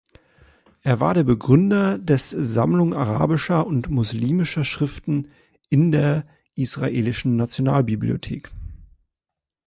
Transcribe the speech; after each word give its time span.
Er 0.81 0.99
war 0.99 1.13
der 1.13 1.21
Begründer 1.23 1.99
des 1.99 2.31
Sammlung 2.31 2.95
arabischer 2.95 3.67
und 3.67 3.89
muslimischer 3.91 4.63
Schriften 4.63 5.27
in 5.69 5.91
der 5.91 6.25
israelischen 6.55 7.35
Nationalbibliothek. 7.35 8.51